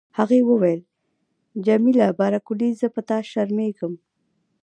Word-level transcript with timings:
هغې 0.17 0.39
وویل: 0.49 0.81
جميله 1.65 2.07
بارکلي، 2.19 2.69
زه 2.79 2.87
په 2.95 3.01
تا 3.09 3.17
شرمیږم. 3.31 3.93